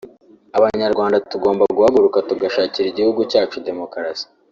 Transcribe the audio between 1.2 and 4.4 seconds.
tugomba guhaguruka tugashakira igihugu cyacu demokarasi